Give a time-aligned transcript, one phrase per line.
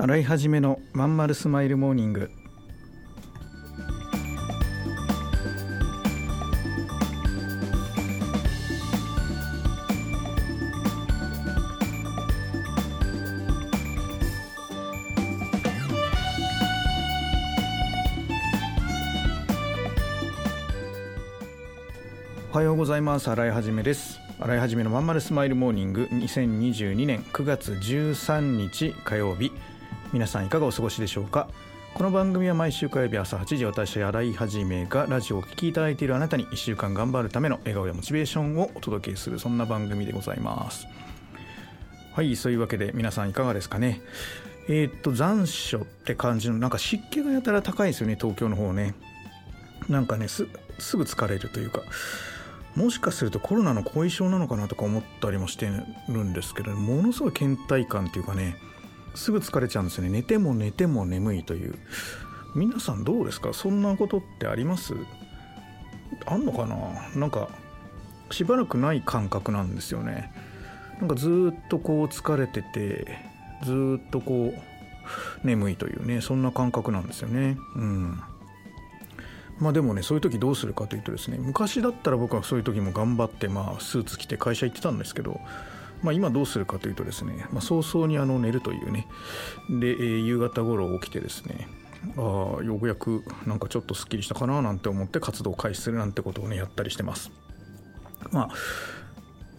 [0.00, 2.30] 洗い始めのまんまるスマイルモーニング。
[22.52, 23.28] おはようございます。
[23.28, 24.20] 洗い始めです。
[24.38, 26.08] 洗い始めのまんまるスマイルモーニング。
[26.12, 29.50] 2022年9月13日火曜日。
[30.12, 31.48] 皆さんいかがお過ごしでしょうか？
[31.92, 40.86] この番組は毎週火曜日朝8時私洗い始めがラジオを聴きいただいているあなたに1週間頑張るための笑顔やモチベーションをお届けするそんな番組でございます。
[42.14, 44.00] はいそういうわけで皆さんいかがですかね？
[44.68, 48.94] えー、っと残暑って感じのなんか湿気がやたら高いですよね東京の方ね。
[49.90, 51.82] なんかねすぐ疲れるというか。
[52.74, 55.68] もしかするとコロナの後遺症なのかなとか思ったりもして
[56.08, 58.56] るんですけどものすごい倦怠感っていうかね。
[59.14, 60.10] すぐ疲れちゃうんですよね。
[60.10, 61.74] 寝ても寝ても眠いという。
[62.54, 63.52] 皆さんどうですか？
[63.52, 64.94] そんなことってあります？
[66.26, 66.76] あんのかな？
[67.14, 67.48] なんか
[68.30, 70.32] しばらくない感覚なんですよね。
[71.00, 73.18] なんかずっとこう疲れてて
[73.64, 77.56] ずっとこう眠いというねそんな感覚なんですよね。
[77.76, 78.20] うん。
[79.58, 85.40] まあでもねそういう時どうするかというとですね昔だったら僕はそういう時も頑張ってまあスーツ着て会社行ってたんですけど
[86.02, 89.06] まあ、今どうするかというとですね、まあ、早々にあの寝るというね。
[89.68, 91.68] で、えー、夕方頃起きてですね
[92.16, 97.32] ああようやくなんかちょっとすっきりしたかななんて思って活動を開始するなんてことをねやったりしてます。
[98.30, 98.48] まあ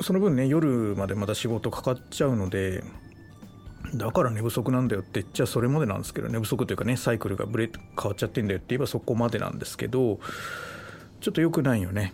[0.02, 2.84] その分ね夜までまた仕事かかっちゃうので
[3.94, 10.20] だから寝不足なんだよって言っちゃそれまでなんですけど寝不足というかねサイクルがブレ変わっちゃってんだよって言えばそこまでなんですけど
[11.20, 12.14] ちょっと良くないよね。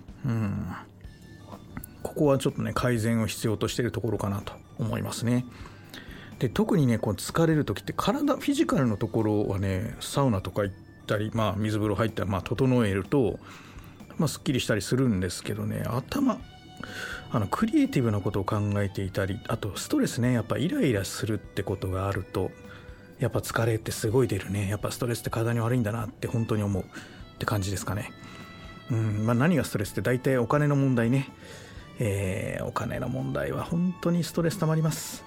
[2.16, 5.46] ここはちょっとね改善を必要としているところかなと思いますね。
[6.40, 10.76] で特にねこう疲れる時って体フィジカルのところはねサウナとか行っ
[11.08, 13.40] たり、まあ、水風呂入ったら、まあ、整えると、
[14.18, 16.38] まあ、すっきりしたりするんですけどね頭
[17.32, 22.52] あのクリエイティブなことを考えていたりあとストレスねやっぱイライラするってことがあると
[23.20, 26.88] やっぱ疲れってすごい出るねやっぱストレスって体に悪いんだなって本当に思うっ
[27.40, 28.12] て感じですかね。
[28.92, 31.30] うんまあ、何がストレスって大体お金の問題ね
[32.00, 35.24] えー、お金の問題は本当にストレスたまります。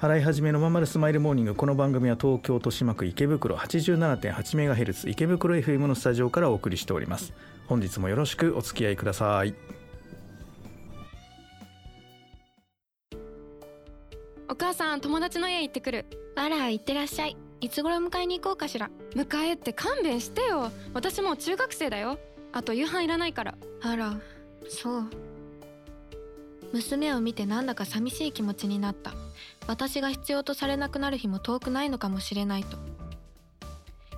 [0.00, 1.54] 払い始めのままるスマイルモーニング。
[1.54, 7.32] この番組は東京豊島区池袋 87.8MHz 池袋 FM のスタジオからお送りしております。
[7.66, 9.54] 本日もよろしくお付き合いください。
[14.48, 16.04] お母さん友達の家行ってくる。
[16.36, 17.36] あら行ってらっしゃい。
[17.62, 18.90] いつ頃迎えに行こうかしら。
[19.14, 20.70] 迎えって勘弁してよ。
[20.92, 22.18] 私もう中学生だよ。
[22.52, 23.54] あと夕飯いらないから。
[23.80, 24.14] あら
[24.68, 25.10] そう。
[26.72, 29.12] 娘を見てなんだか寂しい気持ちになった。
[29.66, 32.76] 私が必要とされなくなる日も遠くないのかもしれないと。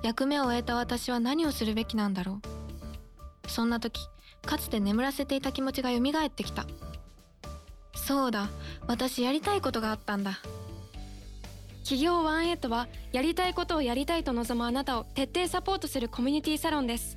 [0.03, 2.41] 役目を終えた私は何をするべきなんだろ
[3.47, 3.50] う。
[3.50, 4.00] そんな時
[4.44, 6.66] かつて眠らせていた気持ちが蘇ってきた。
[7.94, 8.48] そうだ
[8.86, 10.38] 私やりたいことがあったんだ。
[11.82, 17.16] 企業ワンエイトはやりたいことをやりたいと望むあなたを徹底サポートするコミュニティサロンです。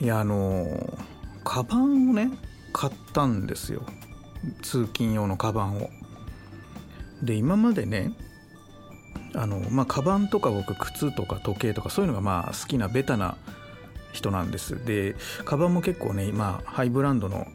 [0.00, 0.66] いやあの
[1.44, 2.30] カバンをね
[2.72, 3.82] 買ったんですよ。
[4.62, 5.90] 通勤用のカバンを。
[7.22, 8.12] で今までね
[9.34, 13.36] あのまあカバンとか僕靴とか時計とかそういうのがまあ好きなベタな
[14.12, 14.84] 人なんです。
[14.84, 17.46] でカバンも結構ねまあハイブランドの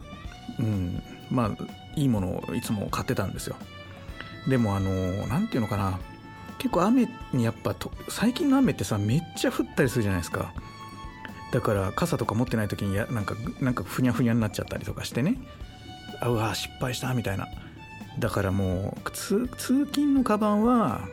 [0.59, 1.51] うんまあ
[1.95, 3.55] いいものをいつも買ってたんですよ。
[4.47, 4.91] でもあの
[5.27, 5.99] 何て言うのかな。
[6.57, 7.75] 結構雨にやっぱ
[8.07, 10.53] 最近の雨ってさめっちゃ降ったりするじゃないですか。
[11.53, 15.37] だから傘とか持ってない時にやなんかなんかふにゃふにゃになっちゃったりとかしてね。
[16.19, 17.47] あうわ失敗したみたいな。
[18.17, 21.07] だからもう通勤のカバンは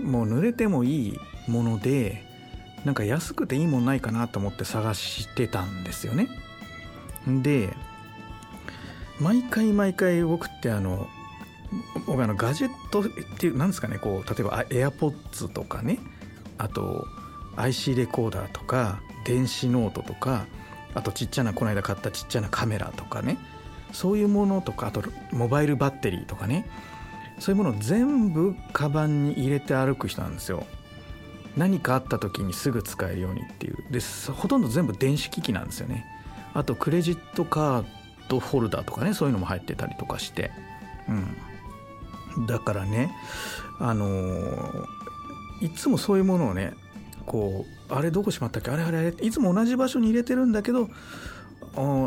[0.00, 2.24] もう濡れてもいいもので
[2.84, 6.28] なんか安くていいもんないかなと思って探してたんですよね。
[7.26, 7.74] で
[9.18, 11.08] 毎回毎回僕ってあの
[12.06, 13.04] 僕あのガジェットっ
[13.38, 15.98] ていうなんですかねこう例えば AirPods とかね。
[16.58, 17.06] あと
[17.56, 20.46] IC レコーダーとか電子ノートとか
[20.94, 23.38] あとちっちゃなこの間買ったちっちゃなカメラとかね
[23.92, 26.66] そういうものとかあとモバイルバッテリーとかね
[27.38, 30.66] そういうものを全部カバンに入れて歩く人なんですよ。
[31.56, 33.76] 何かあった時にすぐ使えるようにっていう。
[33.90, 34.00] で
[34.32, 36.04] ほとんど全部電子機器なんですよね。
[36.54, 37.84] あとクレジットカー
[38.28, 40.50] ドホルダーとかねそういうのも入ってたりとかして。
[42.36, 42.46] うん。
[42.46, 43.10] だからね
[43.78, 44.86] あのー、
[45.60, 46.74] いつもそういうものをね
[47.28, 48.70] こうあれどこしまったっけ？
[48.70, 49.08] あれあれあれ。
[49.20, 50.88] いつも同じ場所に入れてるんだけど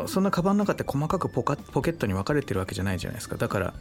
[0.08, 3.38] そんなカバンの中って細かくポカポケットに分かれてるわけじゃないじゃないですか。
[3.38, 3.74] だから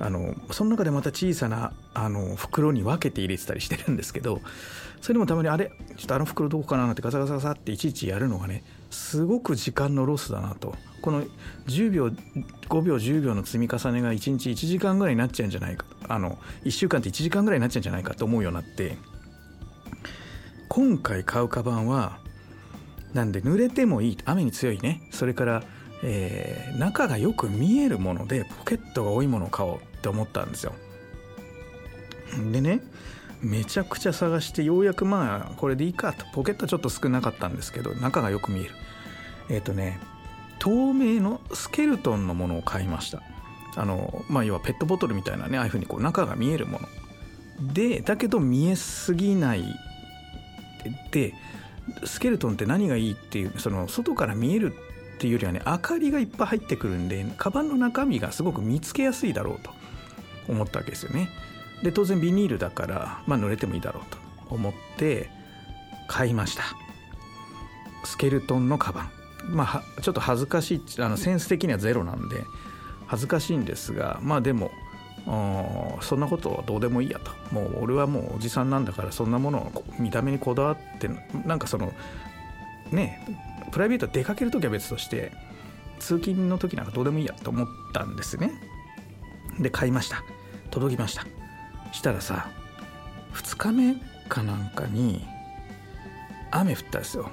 [0.00, 4.40] あのその中でまた小さなあの袋に分けて入れてたりしてるんですけど
[5.00, 10.76] それでもたまにあれちょっとあの袋どこかなってガサガサガサっていちいちやるのがねすごく時間のロスだなと。
[11.02, 11.24] この
[11.66, 15.84] 10秒5秒10秒の積み重ねが1日1時間ぐらいになっちゃうんじゃないか。
[16.08, 18.96] あの1週間って1時間ぐらいになっちゃうんじゃないかと思うようになって。
[20.68, 22.18] 今回買うカバンは
[23.14, 25.08] なんで濡れてもいい雨に強いね。
[25.10, 25.62] それから、
[26.02, 30.72] えー、中がよく見えるものでポケットが多いものを買おうって思ったんですよ。
[32.52, 32.80] でね
[33.40, 36.26] めちゃくちゃ探してようやくまあこれでいいかと。
[36.32, 38.70] ポケットちょっと少なかったんですけど中がよく見える。
[39.48, 39.98] えっ、ー、とね
[40.58, 43.22] 透明のスケルトンのものを買いました。
[43.76, 46.88] あのまあ要はペットボトルみたいなねああいうふうにこう中が見えるもの。
[47.72, 49.64] でだけど見えすぎない
[51.10, 51.34] で
[52.04, 54.74] スケルトンって何がいいっていうその外から見える
[55.16, 59.70] っていうよりはね明かりがいっぱい入ってくるんでカバンの中身がすごく見つけやすいだろうと
[60.48, 61.28] 思ったわけですよね。
[61.82, 64.18] で当然ビニールだからまあ濡れてもいいだろうと
[64.54, 65.30] 思って
[66.08, 66.64] 買いました
[68.04, 69.10] スケルトンのカバン
[69.50, 69.64] ま
[69.96, 72.42] あちょっと恥ずかしいあのセンス的にはゼロなんで
[73.06, 74.70] 恥ずかしいんですがまあでも
[76.00, 77.30] そんなことはどうでもいいやと。
[77.54, 81.10] もう俺はもうおじさんなんだからそんなものを見た目にこだわって
[81.44, 81.92] なんかその
[82.90, 83.26] ね
[83.70, 85.32] プライベート出かける時は別として
[85.98, 88.52] 通勤の時なんかどうでもいいやと思ったんですね。
[89.60, 90.22] で買いました。
[90.70, 91.26] 届きました。
[91.92, 92.48] したらさ
[93.34, 93.96] 2日目
[94.28, 95.26] かなんかに
[96.50, 97.30] 雨降ったんですよ。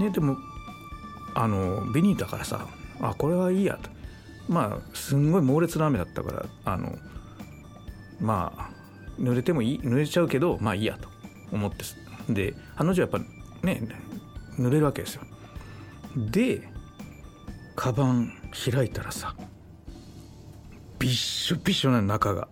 [0.00, 0.36] ねでも
[1.34, 2.66] あのビニールだからさ
[3.00, 3.91] あこれはいいやと。
[4.48, 6.96] まあすんごい猛烈な雨だったからあの
[8.20, 8.70] まあ
[9.18, 11.08] 濡れてもいい濡れちゃうけどまあいいやと
[11.52, 11.84] 思って
[12.32, 13.82] で彼女はやっぱね
[14.58, 15.22] 濡れるわけですよ。
[16.16, 16.68] で
[17.74, 19.34] カバン開いたらさ
[20.98, 22.48] びっしょびっしょな中が。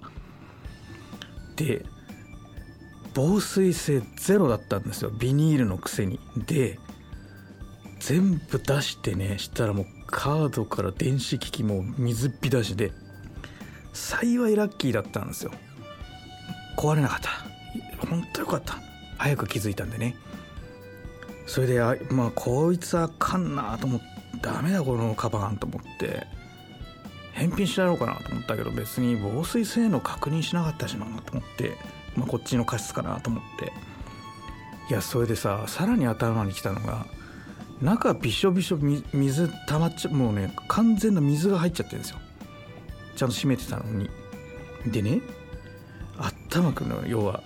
[1.56, 1.84] で
[3.12, 6.18] 防水性ゼロだったんですよビニールのくせに。
[6.36, 6.78] で
[8.00, 12.92] 全部出してねしたらもうカードから電子機器も水浸しで
[13.92, 15.52] 幸いラッキーだったんですよ。
[16.76, 17.30] 壊れなかった。
[18.06, 18.78] 本当よかった。
[19.18, 20.16] 早く気づいたんでね。
[21.46, 24.06] それであまあこいつあかんなと思って
[24.42, 26.26] ダメだこのカバンと思って
[27.32, 31.76] 返品しないのかなと思ったけど別に防水性能確認しなかったしなと思って、
[32.16, 33.72] まあ、こっちの過失かなと思って。
[34.88, 37.06] いやそれでささらに頭にきたのが
[37.82, 38.78] 中びしょびしょ
[39.12, 42.18] 水溜まっちゃもうね完全な水が入っちゃってるんですよ。
[43.16, 44.10] ちゃんと閉めてたのに。
[44.86, 45.20] でね
[46.18, 47.42] あったまくの要は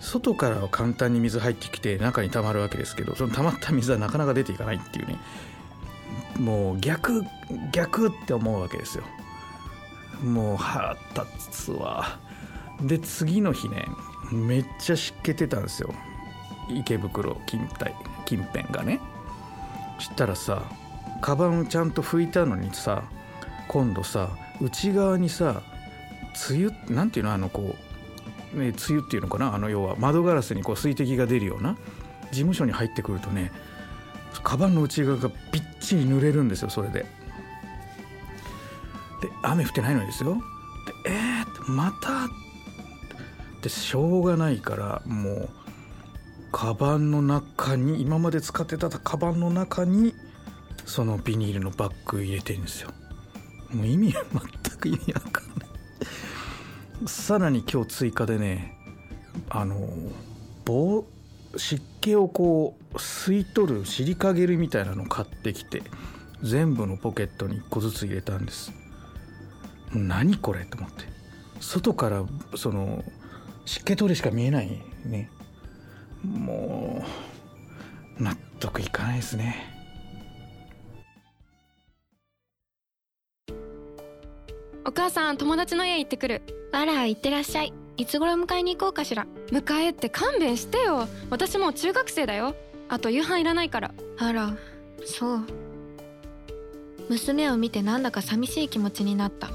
[0.00, 5.18] 外からは簡単に水入ってきて中に溜まるわけですけどその溜まった水はなかなか出ていかないっていうね。
[6.38, 7.22] もう逆
[7.72, 9.04] 逆って思うわけですよ。
[10.24, 12.18] もう腹立つわ。
[12.80, 13.86] で次の日ね
[14.32, 15.94] めっちゃ湿気てたんですよ。
[16.68, 17.92] 池袋近帯
[18.24, 19.00] 近辺がね。
[20.02, 20.62] したらさ
[21.20, 23.04] カバンちゃんと拭いたのにさ
[23.68, 24.30] 今度さ
[24.60, 25.62] 内側にさ
[26.50, 27.76] 梅雨なんていうのあのこ
[28.54, 31.76] う、ね、梅雨っていうのかなあの要は窓ガラスにこう水滴が出るような
[32.30, 33.52] 事務所に入ってくるとね
[34.42, 37.06] カバンの内側がびっちり濡れるんですよそれで。
[39.20, 40.34] で雨降ってないのにですよ。
[41.04, 42.28] でえー、また
[43.62, 45.48] でしょうがないからもう
[46.52, 50.14] カバンの中に今まで使ってたカバンの中に
[50.84, 52.90] そのビニールのバッグ入れてるんですよ。
[53.70, 54.24] もう意味は
[54.66, 57.08] 全く意味わかんない。
[57.08, 58.78] さらに今日追加でね
[59.48, 59.88] あの
[60.64, 61.04] 棒
[61.56, 65.82] 湿気をこう吸い取るシリカゲルみたいなの買ってきて
[66.42, 68.72] 全部のポケットに1個ずつ入れたんです。
[69.94, 71.04] 何これと思って。
[71.60, 72.24] 外から
[72.56, 73.04] その
[73.64, 75.30] 湿気取りしか見えないね。
[76.24, 77.04] も
[78.18, 79.56] う納得いかないですね。
[84.84, 86.42] お母さん友達の家行ってくる。
[86.72, 87.72] あら行ってらっしゃい。
[87.96, 89.26] いつ頃迎えに行こうかしら。
[89.50, 91.08] 迎えって勘弁してよ。
[91.30, 92.54] 私もう中学生だよ。
[92.88, 93.94] あと夕飯いらないから。
[94.18, 94.56] あら
[95.04, 95.46] そう。
[97.08, 99.50] 娘を見てなんだか寂しい気持ちになった。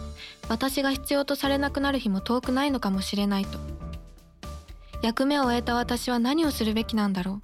[0.50, 3.60] 私が必要とされなくなる日も遠くないのかもしれないと
[5.04, 7.40] 役目を終えた私は何をするべきなんだろ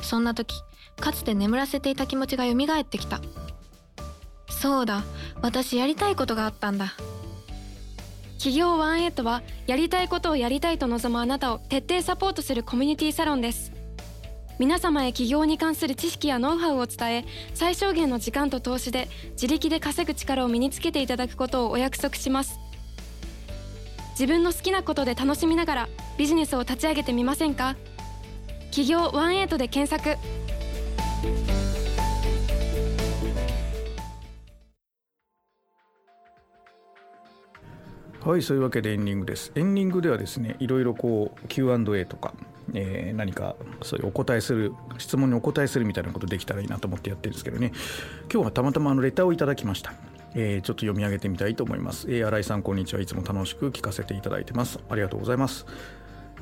[0.00, 0.04] う。
[0.04, 0.54] そんな時
[1.00, 3.20] かつて眠らせていた気持ちが蘇ってきた。
[4.48, 5.02] そうだ
[5.40, 6.94] 私やりたいことがあったんだ。
[8.36, 13.72] 企業ワンエイトはやりたいことをやりたいと望むあなたを徹底サポートするコミュニティサロンです。
[14.58, 22.60] 皆様へ起業に関する知識やノウハウを伝え最小限の時間と投資で自力で稼ぐ力を身につけていただくことをお約束します。
[24.12, 27.76] 自分の好きなことで楽しみながらビジネスを立ち上げてみませんか？
[28.70, 30.18] 企業ワンエイトで検索。
[38.24, 39.50] はいそういうわけでエンディングです。
[39.56, 42.34] エンディングではですねいろいろこう Q&A とか、
[42.72, 47.72] えー、何かそういうお答えする質問にお答えするみたいなことできたらいいなと思ってやってるんですけどね。
[48.32, 49.92] 今日はたまたまあのレターをいただきました。
[50.34, 53.00] えー、ちょっと読み上げてみたいと思います、えー、新井さんこんにちは。
[53.00, 54.78] いつも楽しく聞かせていただいてます。
[54.88, 55.66] ありがとうございます。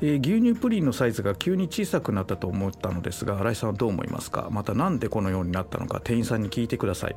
[0.01, 4.47] えー、牛乳プリンのサイズが急に小さくなったと思ったのですが新井さんはどう思いますか？
[4.49, 7.15] また何でこのようになったのか店員さんに聞いてください。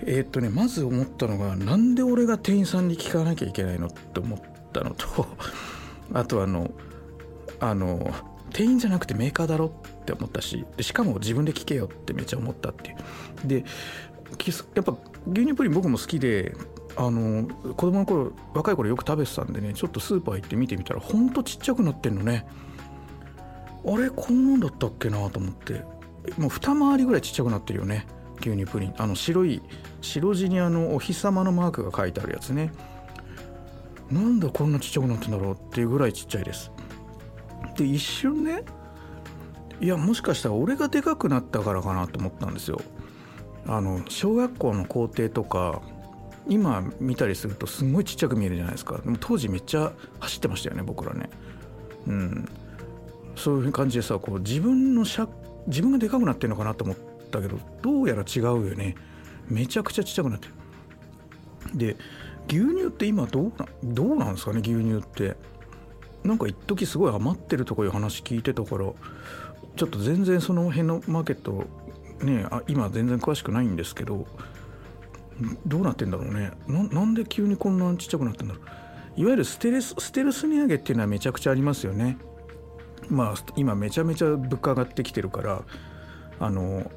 [0.00, 4.40] えー、っとねまず思ったのがなんで俺が店員さんに聞かなきゃいけないのって思っ
[4.72, 5.26] たのと
[6.12, 6.70] あとあの
[7.60, 8.14] あの
[8.52, 13.48] 店員じゃなくてメーカーだろって思ったししかも自分で聞けよってめっちゃ思ったっていう。
[13.48, 13.64] で
[14.74, 14.96] やっぱ
[15.26, 16.54] 牛乳プリン僕も好きで
[16.96, 22.46] あの子供の頃若い頃よく食べてたんでねちょっとスーパー行って見てみたらほんとちっちゃくなってんのね。
[23.84, 25.84] あれこんなんだったっけなと思って。
[26.38, 28.04] もう二回りぐらいちっちゃくなってるよね
[28.40, 28.94] 牛乳プリン。
[28.98, 29.62] あの白い
[30.00, 32.72] 白地にあのお日様のマークが書いてあるやつね。
[34.10, 36.70] なんだこんなちっちゃくなってんだろうっていうぐらいちっちゃいです。
[37.76, 38.62] で一瞬ね
[39.80, 42.80] いやもしかしたら俺がでかくなったからかなと思ったんですよ。
[43.68, 45.82] あの小学校の校庭とか
[46.48, 48.98] 今見たりするとすごいちっちゃく見えるじゃないですか。
[48.98, 51.28] でも当時めっちゃ走ってましたよね僕らね。
[52.06, 52.48] うん。
[53.34, 55.28] そういう感じでさこう自分のしゃ
[55.66, 56.96] 自分がでかくなってるのかなと思っ
[57.30, 58.94] たけどどうやら違うよね。
[59.48, 60.54] めちゃくちゃちっちゃくなってる。
[61.74, 61.96] で
[62.48, 65.36] 牛乳って今どうなどうなんですかね牛乳って。
[66.22, 68.84] なんか一時すごい余ってるとかいう話聞いてたから
[69.76, 71.66] ちょっと全然その辺のマーケット
[72.22, 74.26] ねあ今全然詳しくないんですけど
[75.66, 76.52] どうなってんだろうね。
[76.66, 79.20] なんで急にこんなちっちゃくなってんだろう。
[79.20, 82.16] いわゆるステルスステルス値上げっていうのはめちゃくちゃありますよね。
[83.10, 85.62] まあ今めちゃめちゃ物価上がってきてるから
[86.40, 86.90] あの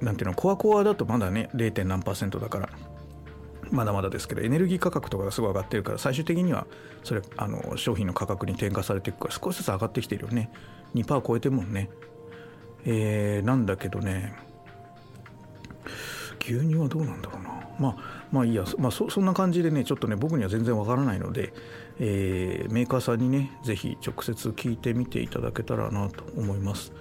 [0.00, 1.84] なんていうのコアコアだとまだね 0.
[1.84, 2.68] 何パーセントだから
[3.70, 6.66] まだまだですけどエネルギー価格とかがすごい上がってるから最終的には
[7.04, 10.50] それあの商品の価格に転嫁されていくから少しずつ上がってきてるよね。
[10.94, 11.90] 2%超えてるもんね。
[12.84, 14.34] えー、なんだけどね。
[16.40, 17.50] 牛乳はどうなんだろうな。
[17.78, 17.96] まあ
[18.32, 21.52] まあいいや、まあそ、んな感じでねちょっとね僕には全然わからないので、
[21.98, 26.92] えー、メーカーさんにね是非直接聞いてみていただけたらなと思います、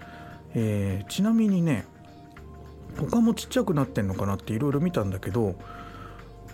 [0.53, 1.85] えー、ちなみにね
[2.97, 5.55] 他もちっちゃくなってんのかなっていろいろ見たんだけど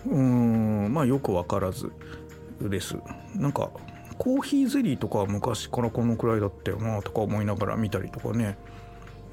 [0.06, 1.92] うーんまあよく分からず
[2.60, 2.96] です。
[3.34, 3.70] なんか
[4.18, 8.56] コーヒーゼリーとかは昔からこのくらいだったよなとか思いながら見たりとかね。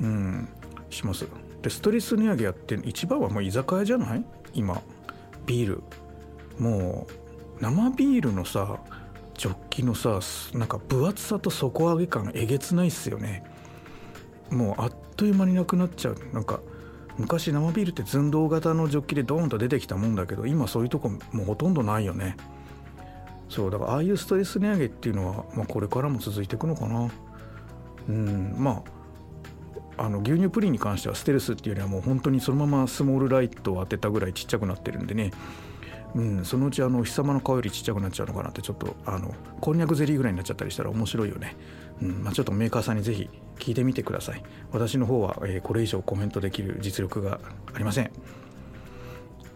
[0.02, 0.50] うん
[0.90, 1.28] します。
[1.62, 4.26] でストレス値上げやって一番はもう居酒屋じゃない？
[4.54, 4.82] 今
[5.46, 5.84] ビール。
[6.60, 8.80] もう生ビールのさ
[9.36, 10.20] ジョッキのさ
[10.54, 13.44] なんか分厚さと底上げ感えげつないっすよね。
[14.50, 16.18] もうあっという間になくなっちゃう。
[16.34, 16.60] なんか
[17.18, 22.36] 昔生ビールって寸胴型のジョッキでドーンと出てきたもんだけど今そういうとこもうほとんどないよね。
[23.50, 27.10] そうだからああいうストレス値上げっていうのは、まあ、これからも続いていくのかな。
[28.10, 28.82] うんまあ
[29.98, 35.32] あの牛乳プリンに関してはステルスっていうよりはもう本当にそのままスモールライトを当てたぐらいちっちゃくなってるんでね。
[36.16, 41.56] うん、そのうちあのお日様の顔よりちっちゃくなっちゃうのかなってちょっとあのこんにゃくゼリーぐらいになっちゃったりしたら面白いよね、
[42.04, 44.44] うんまあ、ちょっとメーカーさんにぜひ聞いてみてください。
[44.72, 47.40] 私の方は、えー、これ以上コメントできる実力が
[47.74, 48.12] ありません。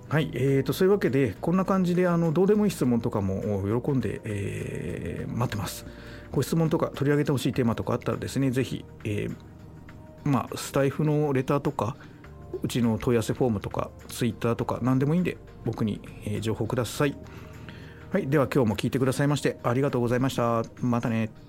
[0.10, 5.86] はい、えーと、そういうわけでこんな感じであのどうでもいい質問とかも喜んで、えー、待ってます。
[6.32, 9.36] ご質問とか取り上げてほしいテーマとかあったらですねぜひ、えー、
[10.24, 11.96] まあ、スタイフのレターとか
[12.62, 17.16] うちの問い合わせフォームとかツイッターとか何でもいいんで僕に、え、情報ください。
[18.12, 20.64] はいでは今日も聞いてくださいましてありがとうございました。
[20.82, 21.47] またね。